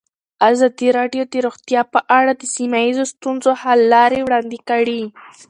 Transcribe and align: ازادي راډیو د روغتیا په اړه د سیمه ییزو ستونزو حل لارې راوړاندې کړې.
ازادي 0.49 0.87
راډیو 0.97 1.23
د 1.33 1.35
روغتیا 1.45 1.81
په 1.93 1.99
اړه 2.17 2.31
د 2.35 2.43
سیمه 2.55 2.77
ییزو 2.85 3.05
ستونزو 3.13 3.51
حل 3.61 3.79
لارې 3.93 4.19
راوړاندې 4.19 4.59
کړې. 4.69 5.01